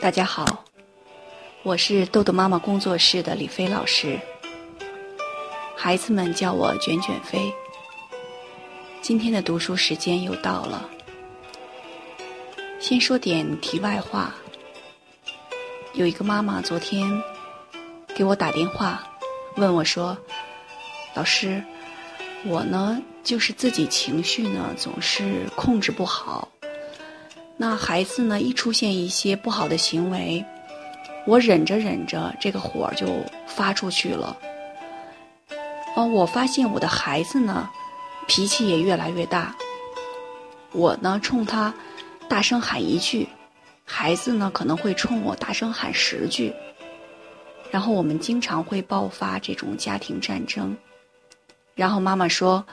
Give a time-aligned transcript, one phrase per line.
[0.00, 0.64] 大家好，
[1.62, 4.18] 我是豆豆妈妈工作室的李飞老师，
[5.76, 7.52] 孩子们叫我卷卷飞。
[9.02, 10.88] 今天的读书时间又到了，
[12.80, 14.34] 先说点题外话。
[15.92, 17.22] 有一个妈妈昨天
[18.14, 19.06] 给我打电话，
[19.56, 20.16] 问我说
[21.12, 21.62] ：“老师，
[22.46, 26.48] 我呢就是自己情绪呢总是控制不好。”
[27.62, 28.40] 那孩子呢？
[28.40, 30.42] 一出现一些不好的行为，
[31.26, 33.06] 我忍着忍着，这个火就
[33.46, 34.34] 发出去了。
[35.94, 37.68] 哦，我发现我的孩子呢，
[38.26, 39.54] 脾气也越来越大。
[40.72, 41.74] 我呢，冲他
[42.30, 43.28] 大声喊一句，
[43.84, 46.54] 孩子呢可能会冲我大声喊十句。
[47.70, 50.74] 然后我们经常会爆发这种家庭战争。
[51.74, 52.64] 然后妈妈说。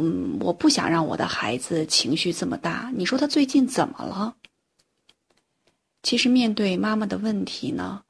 [0.00, 2.88] 嗯，我不想让我的孩子情绪这么大。
[2.94, 4.32] 你说他最近怎么了？
[6.04, 8.00] 其实面对妈妈的问题呢，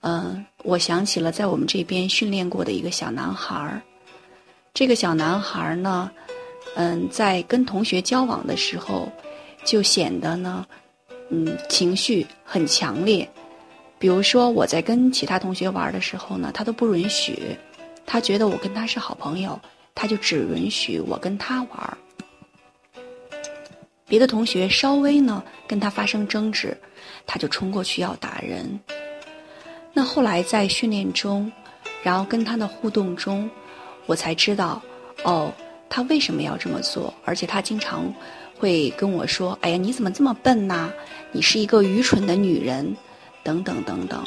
[0.00, 3.80] 嗯，我想起了在我们这边训练过的一个小男孩儿。
[4.74, 6.10] 这个小男孩儿呢，
[6.74, 9.08] 嗯，在跟同学交往的时候，
[9.64, 10.66] 就显得呢，
[11.28, 13.30] 嗯，情绪很强烈。
[14.00, 17.56] 比如说我在跟其他同学玩的时候呢，他都不允许，
[18.04, 19.58] 他觉得我跟他是好朋友。
[20.00, 21.98] 他就只允许我跟他玩儿，
[24.06, 26.74] 别的同学稍微呢跟他发生争执，
[27.26, 28.80] 他就冲过去要打人。
[29.92, 31.52] 那后来在训练中，
[32.02, 33.50] 然后跟他的互动中，
[34.06, 34.80] 我才知道，
[35.22, 35.52] 哦，
[35.90, 37.12] 他为什么要这么做？
[37.26, 38.10] 而且他经常
[38.58, 40.90] 会跟我说：“哎呀，你怎么这么笨呐？
[41.30, 42.96] 你是一个愚蠢的女人，
[43.42, 44.26] 等等等等。”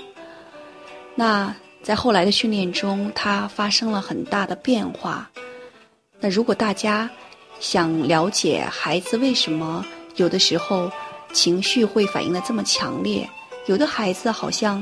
[1.17, 5.31] 那在后来的训练中，他发生了很大的变化。
[6.23, 7.09] 那如果大家
[7.59, 9.85] 想了解孩子为什么
[10.15, 10.89] 有的时候
[11.33, 13.29] 情绪会反应的这么强烈，
[13.65, 14.81] 有的孩子好像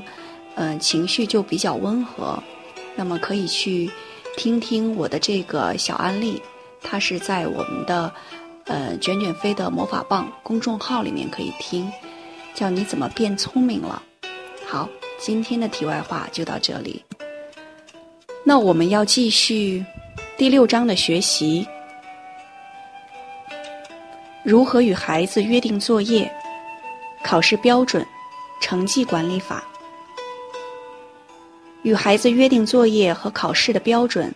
[0.53, 2.37] 嗯情绪就比较温和，
[2.95, 3.89] 那么可以去
[4.37, 6.39] 听听我的这个小案例，
[6.79, 8.13] 它是在我们的
[8.65, 11.91] 呃卷卷飞的魔法棒公众号里面可以听，
[12.53, 14.03] 叫你怎么变聪明了。
[14.67, 17.03] 好，今天的题外话就到这里，
[18.43, 19.83] 那我们要继续。
[20.41, 21.67] 第六章的学习，
[24.43, 26.27] 如何与孩子约定作业、
[27.23, 28.03] 考试标准、
[28.59, 29.63] 成绩管理法。
[31.83, 34.33] 与孩子约定作业和考试的标准，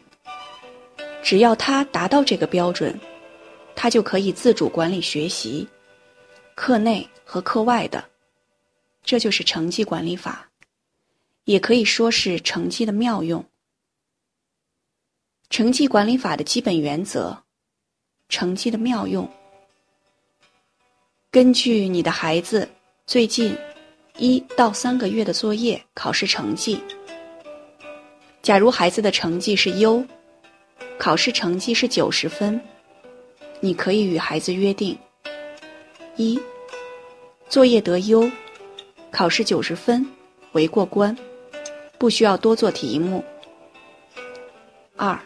[1.24, 2.96] 只要他达到这个标准，
[3.76, 5.68] 他就可以自主管理学习，
[6.54, 8.06] 课内和课外的。
[9.04, 10.48] 这就是成绩管理法，
[11.46, 13.44] 也可以说是成绩的妙用。
[15.56, 17.34] 成绩管理法的基本原则，
[18.28, 19.26] 成绩的妙用。
[21.32, 22.68] 根据你的孩子
[23.08, 23.56] 最近
[24.18, 26.78] 一到三个月的作业、考试成绩，
[28.42, 30.06] 假如孩子的成绩是优，
[30.98, 32.60] 考试成绩是九十分，
[33.62, 35.00] 你可以与孩子约定：
[36.18, 36.38] 一，
[37.48, 38.30] 作业得优，
[39.10, 40.06] 考试九十分
[40.52, 41.18] 为过关，
[41.98, 43.24] 不需要多做题目。
[44.98, 45.18] 二。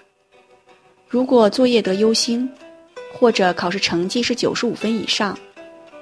[1.09, 2.47] 如果作业得优星，
[3.11, 5.35] 或者考试成绩是九十五分以上，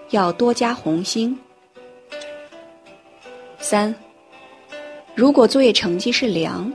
[0.09, 1.39] 要多加红星。
[3.57, 3.95] 三，
[5.15, 6.69] 如果作业成绩是良，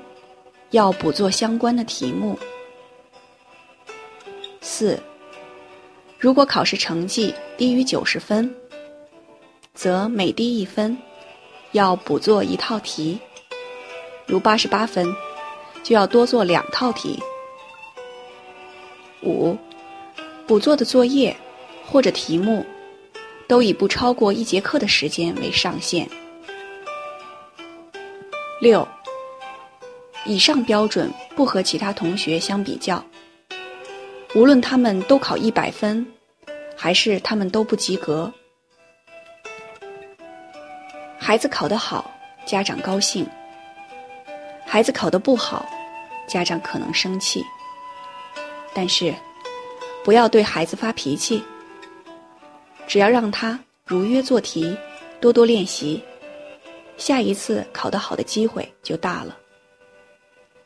[0.70, 2.38] 要补做相关的题目。
[4.62, 4.99] 四，
[6.19, 8.50] 如果考试成绩低于九十分，
[9.75, 10.97] 则每低一分，
[11.72, 13.19] 要补做一套题。
[14.25, 15.06] 如八十八分，
[15.82, 17.22] 就要多做两套题。
[19.22, 19.56] 五，
[20.47, 21.37] 补做的作业
[21.87, 22.65] 或者题目，
[23.47, 26.09] 都以不超过一节课的时间为上限。
[28.61, 28.87] 六，
[30.25, 33.05] 以上标准不和其他同学相比较，
[34.34, 36.06] 无论他们都考一百分，
[36.77, 38.32] 还是他们都不及格。
[41.19, 42.11] 孩子考得好，
[42.44, 43.25] 家长高兴；
[44.67, 45.64] 孩子考得不好，
[46.29, 47.44] 家长可能生气。
[48.74, 49.14] 但是，
[50.04, 51.42] 不要对孩子发脾气。
[52.86, 54.76] 只要让他如约做题，
[55.20, 56.02] 多多练习，
[56.96, 59.38] 下一次考得好的机会就大了。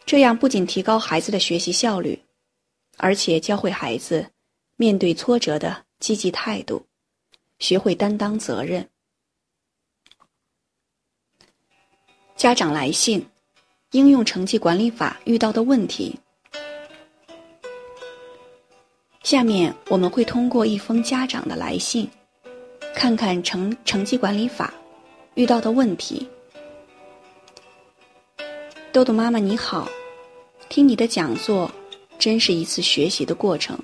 [0.04, 2.20] 这样不仅提高孩子的学习效率，
[2.96, 4.24] 而且教会孩子
[4.76, 6.86] 面对挫折的积极态度，
[7.58, 8.88] 学会担当责任。
[12.36, 13.26] 家长来信，
[13.92, 16.18] 应用成绩管理法遇到的问题。
[19.26, 22.08] 下面我们会通过一封家长的来信，
[22.94, 24.72] 看看成成绩管理法
[25.34, 26.28] 遇到的问题。
[28.92, 29.88] 豆豆妈妈你好，
[30.68, 31.68] 听你的讲座，
[32.20, 33.76] 真是一次学习的过程。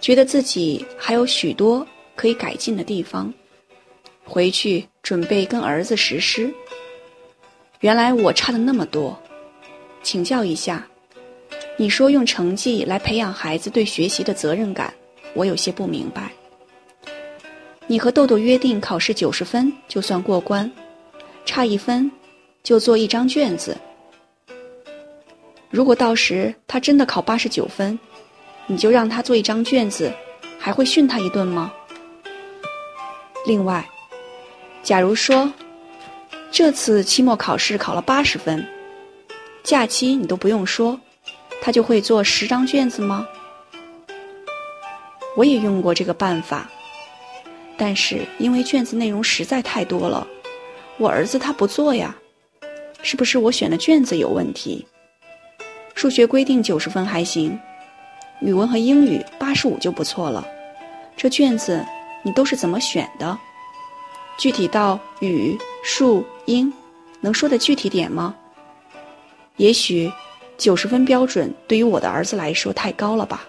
[0.00, 1.86] 觉得自己还有许多
[2.16, 3.30] 可以改进的地方，
[4.24, 6.50] 回去准备跟儿子实施。
[7.80, 9.20] 原来我差的那么多，
[10.02, 10.88] 请教一下，
[11.76, 14.94] 你说用成绩来培养孩子对学习的责任感，
[15.34, 16.30] 我有些不明白。
[17.86, 20.70] 你和豆豆约定考试九十分就算过关，
[21.44, 22.10] 差一分
[22.62, 23.76] 就做一张卷子。
[25.68, 27.98] 如果到时他真的考八十九分，
[28.68, 30.12] 你就让他做一张卷子，
[30.58, 31.72] 还会训他一顿吗？
[33.44, 33.84] 另外，
[34.84, 35.52] 假如说
[36.52, 38.64] 这次期末考试考了八十分，
[39.64, 40.98] 假期你都不用说，
[41.64, 43.26] 他就会做十张卷子吗？
[45.34, 46.70] 我也用过这个办法。
[47.78, 50.26] 但是因为卷子内容实在太多了，
[50.98, 52.14] 我儿子他不做呀，
[53.02, 54.86] 是不是我选的卷子有问题？
[55.94, 57.58] 数学规定九十分还行，
[58.42, 60.46] 语文和英语八十五就不错了。
[61.16, 61.82] 这卷子
[62.22, 63.38] 你都是怎么选的？
[64.36, 66.70] 具体到语、数、英，
[67.22, 68.34] 能说的具体点吗？
[69.56, 70.12] 也许
[70.56, 73.46] 九十分标准对于我的儿子来说太高了吧？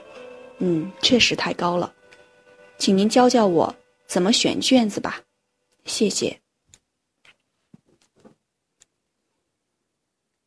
[0.59, 1.93] 嗯，确实太高了，
[2.77, 3.75] 请您教教我。
[4.07, 5.19] 怎么选卷子吧？
[5.85, 6.39] 谢谢。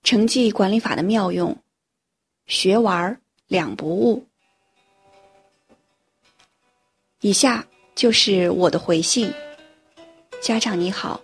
[0.05, 1.56] 成绩管理法的妙用，
[2.46, 4.25] 学玩两不误。
[7.20, 7.66] 以下
[7.96, 9.31] 就是我的回信：
[10.40, 11.20] 家长你好，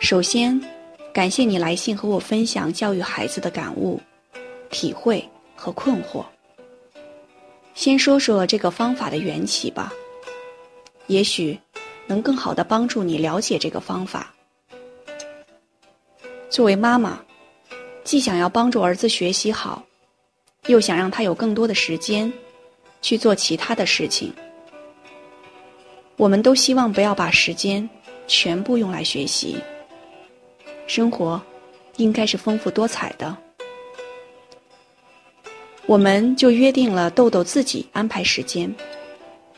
[0.00, 0.60] 首先
[1.14, 4.00] 感谢你来信和我分享教育孩子的感悟、
[4.70, 6.24] 体会和困惑。
[7.74, 9.92] 先说说这个方法的缘起吧。
[11.06, 11.58] 也许
[12.06, 14.32] 能更好的帮助你了解这个方法。
[16.48, 17.20] 作为妈妈，
[18.04, 19.84] 既想要帮助儿子学习好，
[20.66, 22.32] 又想让他有更多的时间
[23.02, 24.32] 去做其他的事情。
[26.16, 27.88] 我们都希望不要把时间
[28.28, 29.56] 全部用来学习。
[30.86, 31.40] 生活
[31.96, 33.36] 应该是丰富多彩的。
[35.90, 38.72] 我们就约定了豆豆自己安排时间，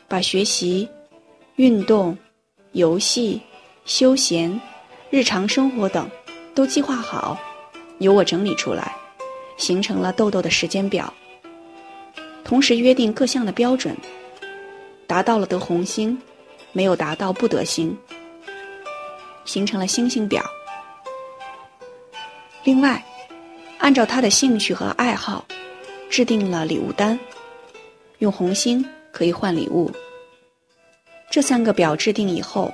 [0.09, 0.89] 把学习。
[1.57, 2.17] 运动、
[2.73, 3.39] 游戏、
[3.85, 4.59] 休闲、
[5.11, 6.11] 日常生活等，
[6.55, 7.39] 都计划好，
[7.99, 8.97] 由我整理出来，
[9.59, 11.13] 形成了豆豆的时间表。
[12.43, 13.95] 同时约定各项的标准，
[15.07, 16.17] 达到了得红星，
[16.73, 17.95] 没有达到不得星，
[19.45, 20.43] 形成了星星表。
[22.65, 23.05] 另外，
[23.77, 25.45] 按照他的兴趣和爱好，
[26.13, 27.19] 制定了礼物单，
[28.19, 29.91] 用红星可以换礼物。
[31.31, 32.71] 这三个表制定以后，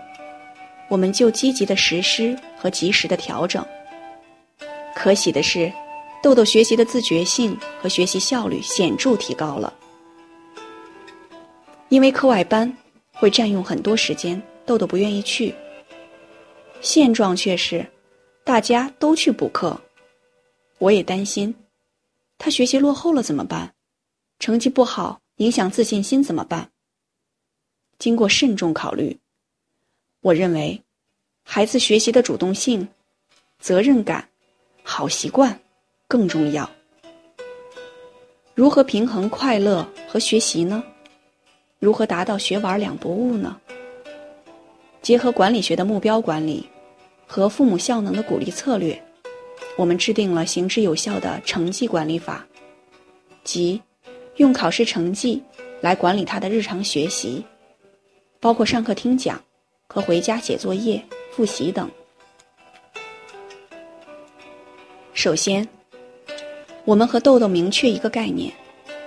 [0.88, 3.64] 我们就积极的实施和及时的调整。
[4.92, 5.72] 可喜的是，
[6.20, 9.72] 豆豆学习的自觉性和学习效率显著提高了。
[11.90, 12.76] 因为课外班
[13.12, 15.54] 会占用很多时间，豆豆不愿意去。
[16.80, 17.86] 现状却是，
[18.42, 19.80] 大家都去补课，
[20.78, 21.54] 我也担心，
[22.38, 23.74] 他学习落后了怎么办？
[24.38, 26.70] 成绩不好影响自信心怎么办？
[27.98, 29.18] 经过慎重考虑，
[30.20, 30.80] 我认为，
[31.42, 32.88] 孩子学习的主动性、
[33.58, 34.28] 责任感、
[34.84, 35.60] 好习惯
[36.06, 36.70] 更重要。
[38.54, 40.82] 如何平衡快乐和学习呢？
[41.80, 43.60] 如何达到学玩两不误呢？
[45.02, 46.68] 结合管理学的目标管理
[47.26, 49.00] 和父母效能的鼓励策略，
[49.76, 52.46] 我们制定了行之有效的成绩管理法，
[53.44, 53.80] 即
[54.36, 55.42] 用考试成绩
[55.80, 57.44] 来管理他的日常学习。
[58.40, 59.42] 包括上课听讲
[59.88, 61.90] 和回家写作业、复习等。
[65.12, 65.66] 首先，
[66.84, 68.52] 我们和豆豆明确一个概念，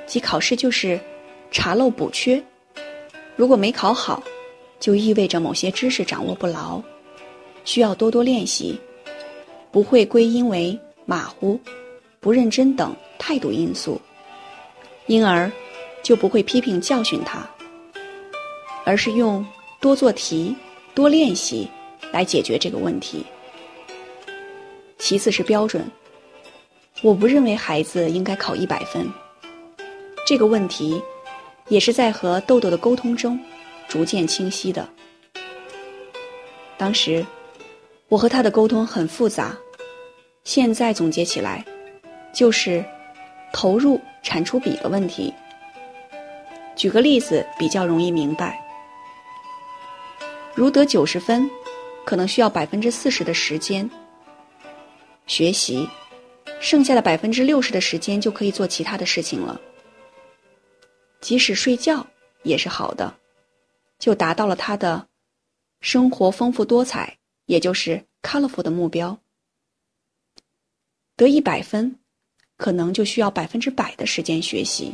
[0.05, 0.99] 即考试就是
[1.49, 2.43] 查漏补缺。
[3.37, 4.21] 如果没考好，
[4.79, 6.81] 就意味着某些知识掌握不牢，
[7.63, 8.77] 需要多多练习。
[9.71, 11.59] 不会归因为马虎、
[12.19, 13.99] 不认真等态度因素，
[15.07, 15.51] 因而
[16.03, 17.49] 就不会批评教训他。
[18.83, 19.45] 而是用
[19.79, 20.55] 多做题、
[20.95, 21.69] 多练习
[22.11, 23.23] 来解决这个问题。
[24.97, 25.89] 其次是标准，
[27.03, 29.07] 我不认为孩子应该考一百分。
[30.25, 31.01] 这个问题
[31.67, 33.39] 也是在和豆豆的沟通中
[33.87, 34.89] 逐渐清晰的。
[36.77, 37.25] 当时
[38.11, 39.57] 我和他的沟通很复杂，
[40.43, 41.65] 现在总结起来
[42.33, 42.83] 就是
[43.53, 45.33] 投入产出比的问题。
[46.75, 48.61] 举个例子比较容易明白。
[50.53, 51.49] 如得九十分，
[52.05, 53.89] 可能需要百分之四十的时间
[55.25, 55.87] 学习，
[56.59, 59.61] 剩下的百分之六十的时间就可以做其他的事情了。
[61.21, 62.05] 即使睡觉
[62.43, 63.15] 也是好的，
[63.99, 65.07] 就达到了他的
[65.79, 69.19] 生活丰富多彩，也就是 colorful 的目标。
[71.15, 71.99] 得一百分，
[72.57, 74.93] 可能就需要百分之百的时间学习，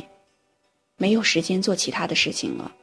[0.96, 2.74] 没有时间做其他的事情了。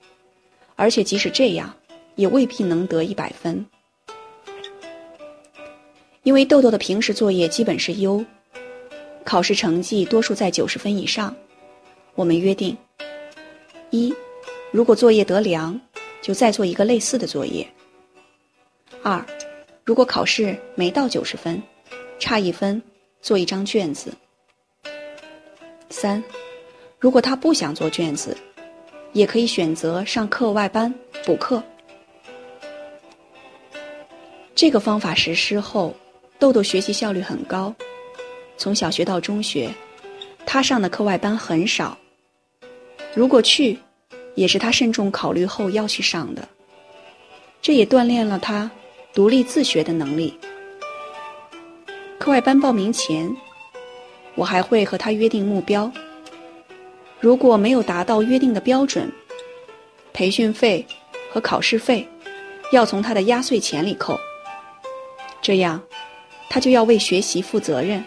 [0.75, 1.75] 而且即使这样，
[2.15, 3.65] 也未必能得一百分。
[6.23, 8.25] 因为豆豆的平时作业基本是优，
[9.23, 11.35] 考试成绩多数在九十分以上。
[12.15, 12.75] 我们约定：
[13.91, 14.13] 一，
[14.71, 15.79] 如果作业得良，
[16.21, 17.63] 就再做一个类似的作业；
[19.03, 19.23] 二，
[19.85, 21.61] 如果考试没到九十分，
[22.17, 22.81] 差一分，
[23.21, 24.09] 做一张卷子；
[25.91, 26.23] 三，
[26.97, 28.35] 如果他不想做卷子，
[29.13, 30.91] 也可以选择上课外班
[31.23, 31.61] 补课。
[34.55, 35.95] 这个方法实施后。
[36.37, 37.73] 豆豆学习效率很高，
[38.57, 39.73] 从小学到中学，
[40.45, 41.97] 他上的课外班很少。
[43.13, 43.79] 如果去，
[44.35, 46.45] 也是他慎重考虑后要去上的。
[47.61, 48.69] 这也锻炼了他
[49.15, 50.37] 独立自学的能力。
[52.19, 53.33] 课外班报名前，
[54.35, 55.89] 我还会和他约定目标。
[57.21, 59.09] 如果没有达到约定的标准，
[60.11, 60.85] 培训费
[61.31, 62.05] 和考试费
[62.73, 64.19] 要从他的压岁钱里扣。
[65.41, 65.81] 这样。
[66.47, 68.01] 他就要为学习负责任。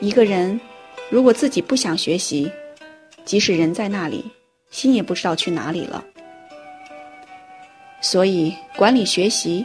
[0.00, 0.58] 一个人
[1.08, 2.50] 如果自己不想学习，
[3.24, 4.24] 即使人在那里，
[4.72, 6.04] 心也不知道去哪里了。
[8.04, 9.64] 所以，管理学习，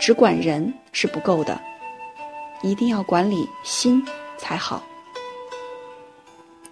[0.00, 1.60] 只管人是不够的，
[2.60, 4.04] 一定要管理心
[4.36, 4.84] 才好。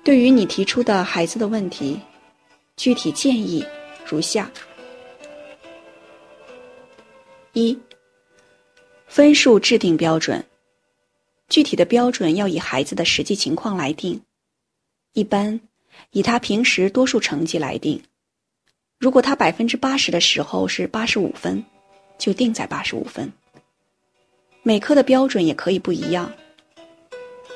[0.02, 2.00] 对于你提出的孩子的问题，
[2.76, 3.64] 具体建议
[4.04, 4.50] 如下：
[7.52, 7.78] 一。
[9.06, 10.44] 分数制定标准，
[11.48, 14.20] 具体的标准要以孩子的实际情况来定，
[15.12, 15.60] 一般
[16.10, 18.02] 以他平时多数成绩来定。
[18.98, 21.62] 如果他百分之八十的时候是八十五分，
[22.16, 23.30] 就定在八十五分。
[24.62, 26.32] 每科的标准也可以不一样，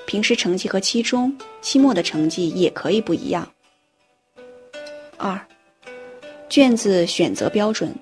[0.06, 3.50] 平时成绩和期中、期末的成绩也可以不一样。
[5.16, 5.40] 二，
[6.48, 7.94] 卷子选择标准，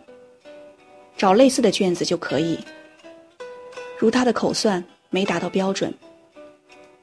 [1.17, 2.59] 找类似的卷子就可以。
[3.97, 5.95] 如他的口算没达到标准，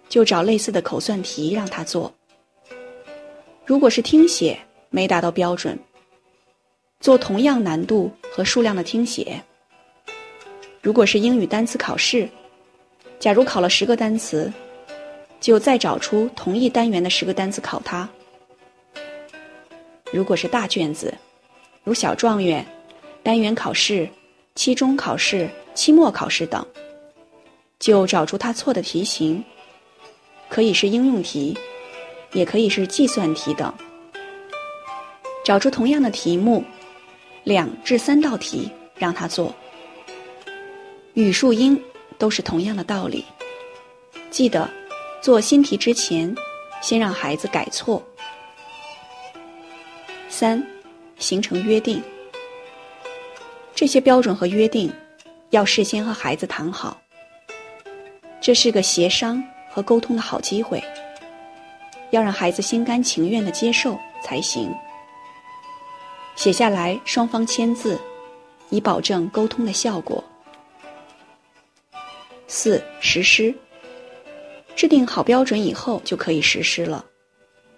[0.10, 2.14] 就找类似的口算题让他做。
[3.66, 5.78] 如果是听写没达到标准，
[7.06, 9.40] 做同样难度和数量的听写。
[10.82, 12.28] 如果是英语单词考试，
[13.20, 14.52] 假如考了十个单词，
[15.40, 18.10] 就再找出同一单元的十个单词考他。
[20.12, 21.14] 如果是大卷子，
[21.84, 22.66] 如小状元、
[23.22, 24.10] 单元考试、
[24.56, 26.66] 期中考试、期末考试等。
[27.78, 29.44] 就找出他错的题型，
[30.50, 31.56] 可以是应用题，
[32.34, 33.72] 也可以是计算题等。
[35.44, 36.64] 找出同样的题目，
[37.46, 39.56] 两至三道题让他做。
[41.14, 41.80] 语数英
[42.18, 43.24] 都是同样的道理。
[44.32, 44.70] 记得
[45.22, 46.36] 做新题之前，
[46.82, 48.04] 先让孩子改错。
[50.28, 50.62] 三，
[51.18, 52.04] 形成约定。
[53.76, 54.92] 这些标准和约定，
[55.52, 57.00] 要事先和孩子谈好。
[58.42, 60.84] 这是个协商和沟通的好机会，
[62.10, 64.74] 要让孩子心甘情愿的接受才行。
[66.36, 68.00] 写下来，双方签字，
[68.70, 70.24] 以保证沟通的效果。
[72.48, 73.54] 四、实施。
[74.76, 77.06] 制定好标准以后就可以实施了，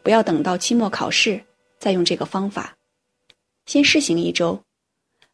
[0.02, 1.40] 不要等到期末考试
[1.78, 2.76] 再用这个方法，
[3.68, 4.60] 先试行一周，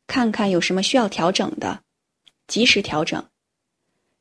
[0.05, 1.79] 看看有什么需要调整的，
[2.47, 3.25] 及时调整。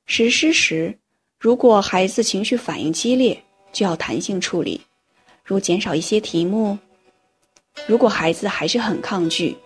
[0.06, 0.96] 实施时。
[1.40, 3.42] 如果孩子情绪反应激烈，
[3.72, 4.80] 就要弹性处理，
[5.42, 6.78] 如减少一些题目。
[7.86, 9.56] 如果孩子还是很抗拒，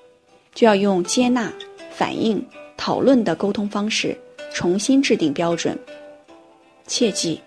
[0.55, 1.53] 就要用接纳、
[1.91, 2.45] 反应、
[2.77, 4.17] 讨论的沟通方式
[4.53, 5.79] 重新制定标准。
[6.87, 7.41] 切记，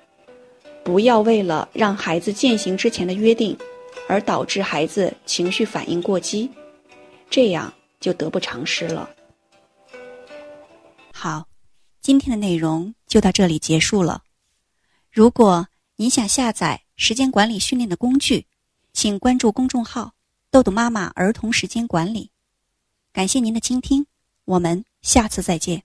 [0.83, 3.57] 不要为了让孩子践行之前的约定，
[4.07, 6.49] 而导致孩子情绪反应过激，
[7.29, 9.09] 这样就得不偿失了。
[11.13, 11.45] 好。
[12.01, 14.23] 今天的内容就到这里结束了。
[15.11, 18.47] 如果您想下载时间管理训练的工具，
[18.93, 20.13] 请关注公众号
[20.51, 22.31] “豆豆妈妈儿童时间管理”。
[23.13, 24.05] 感谢您的倾听，
[24.45, 25.83] 我们下次再见。